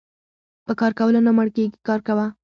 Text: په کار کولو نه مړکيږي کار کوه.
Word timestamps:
په 0.65 0.73
کار 0.79 0.91
کولو 0.99 1.19
نه 1.25 1.31
مړکيږي 1.37 1.77
کار 1.87 1.99
کوه. 2.07 2.25